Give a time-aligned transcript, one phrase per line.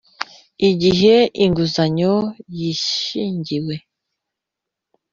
[0.69, 2.15] Igihe inguzanyo
[2.57, 3.75] yishingiwe